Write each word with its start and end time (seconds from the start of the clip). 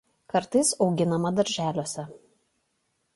Kartais 0.33 0.71
auginama 0.85 1.31
darželiuose. 1.41 2.07